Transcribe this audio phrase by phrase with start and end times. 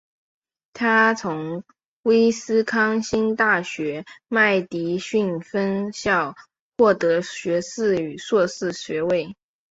[0.73, 1.63] 他从
[2.01, 6.33] 威斯康辛大学麦迪逊分校
[6.75, 9.35] 获得学士与硕士学位。